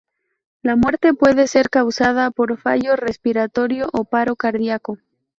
[0.63, 4.97] La muerte puede ser causada por fallo respiratorio o paro cardiaco.